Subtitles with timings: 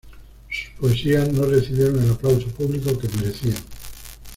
[0.49, 3.63] Sus poesías no recibieron el aplauso público que merecían.